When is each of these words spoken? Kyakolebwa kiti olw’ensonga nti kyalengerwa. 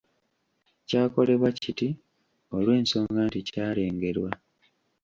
Kyakolebwa 0.87 1.49
kiti 1.61 1.87
olw’ensonga 2.55 3.19
nti 3.27 3.39
kyalengerwa. 3.47 4.29